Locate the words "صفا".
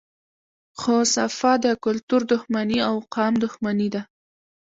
1.15-1.51